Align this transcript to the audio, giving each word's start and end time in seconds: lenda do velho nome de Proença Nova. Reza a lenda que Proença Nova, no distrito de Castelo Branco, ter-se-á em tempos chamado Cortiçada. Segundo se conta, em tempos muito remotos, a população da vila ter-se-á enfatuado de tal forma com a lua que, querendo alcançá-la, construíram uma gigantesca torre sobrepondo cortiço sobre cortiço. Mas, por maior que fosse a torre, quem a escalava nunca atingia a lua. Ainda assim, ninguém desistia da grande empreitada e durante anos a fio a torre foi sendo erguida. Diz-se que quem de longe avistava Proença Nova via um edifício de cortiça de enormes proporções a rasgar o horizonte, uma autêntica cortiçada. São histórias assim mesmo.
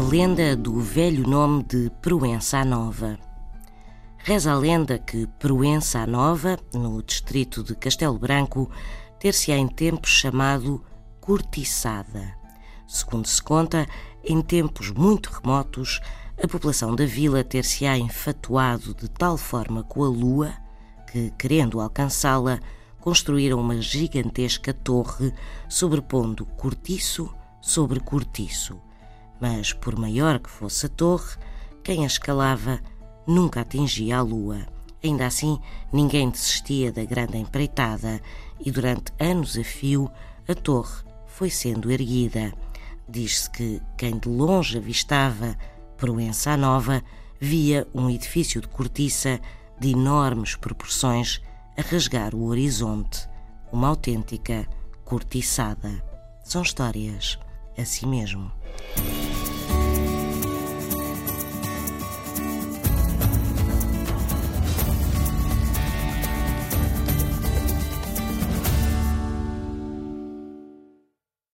lenda 0.00 0.56
do 0.56 0.80
velho 0.80 1.24
nome 1.28 1.62
de 1.62 1.88
Proença 2.02 2.64
Nova. 2.64 3.16
Reza 4.18 4.50
a 4.50 4.56
lenda 4.56 4.98
que 4.98 5.26
Proença 5.38 6.04
Nova, 6.04 6.58
no 6.72 7.00
distrito 7.00 7.62
de 7.62 7.76
Castelo 7.76 8.18
Branco, 8.18 8.68
ter-se-á 9.20 9.56
em 9.56 9.68
tempos 9.68 10.10
chamado 10.10 10.82
Cortiçada. 11.20 12.34
Segundo 12.88 13.28
se 13.28 13.40
conta, 13.40 13.86
em 14.24 14.42
tempos 14.42 14.90
muito 14.90 15.30
remotos, 15.30 16.00
a 16.42 16.48
população 16.48 16.96
da 16.96 17.06
vila 17.06 17.44
ter-se-á 17.44 17.96
enfatuado 17.96 18.94
de 18.94 19.08
tal 19.08 19.36
forma 19.36 19.84
com 19.84 20.02
a 20.02 20.08
lua 20.08 20.52
que, 21.10 21.30
querendo 21.38 21.80
alcançá-la, 21.80 22.58
construíram 22.98 23.60
uma 23.60 23.80
gigantesca 23.80 24.74
torre 24.74 25.32
sobrepondo 25.68 26.44
cortiço 26.46 27.32
sobre 27.60 28.00
cortiço. 28.00 28.76
Mas, 29.46 29.74
por 29.74 29.94
maior 29.94 30.38
que 30.38 30.48
fosse 30.48 30.86
a 30.86 30.88
torre, 30.88 31.36
quem 31.82 32.04
a 32.04 32.06
escalava 32.06 32.80
nunca 33.26 33.60
atingia 33.60 34.16
a 34.16 34.22
lua. 34.22 34.66
Ainda 35.02 35.26
assim, 35.26 35.60
ninguém 35.92 36.30
desistia 36.30 36.90
da 36.90 37.04
grande 37.04 37.36
empreitada 37.36 38.22
e 38.58 38.70
durante 38.70 39.12
anos 39.20 39.58
a 39.58 39.62
fio 39.62 40.10
a 40.48 40.54
torre 40.54 41.04
foi 41.26 41.50
sendo 41.50 41.92
erguida. 41.92 42.54
Diz-se 43.06 43.50
que 43.50 43.82
quem 43.98 44.18
de 44.18 44.30
longe 44.30 44.78
avistava 44.78 45.58
Proença 45.98 46.56
Nova 46.56 47.02
via 47.38 47.86
um 47.94 48.08
edifício 48.08 48.62
de 48.62 48.68
cortiça 48.68 49.38
de 49.78 49.90
enormes 49.90 50.56
proporções 50.56 51.42
a 51.76 51.82
rasgar 51.82 52.34
o 52.34 52.46
horizonte, 52.46 53.28
uma 53.70 53.88
autêntica 53.88 54.66
cortiçada. 55.04 56.02
São 56.42 56.62
histórias 56.62 57.38
assim 57.76 58.06
mesmo. 58.06 58.50